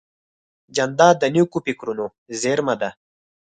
[0.75, 2.05] جانداد د نیکو فکرونو
[2.41, 2.89] زېرمه ده.